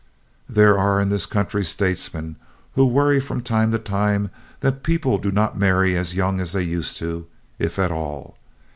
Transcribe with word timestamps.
There 0.49 0.79
are 0.79 0.99
in 0.99 1.09
this 1.09 1.27
country 1.27 1.63
statesmen 1.63 2.37
who 2.73 2.87
worry 2.87 3.19
from 3.19 3.41
time 3.43 3.71
to 3.71 3.77
time 3.77 4.31
that 4.61 4.81
people 4.81 5.19
do 5.19 5.31
not 5.31 5.59
marry 5.59 5.95
as 5.95 6.15
young 6.15 6.39
as 6.39 6.53
they 6.53 6.63
used 6.63 6.97
to, 6.97 7.27
if 7.59 7.77
at 7.77 7.91
all. 7.91 8.35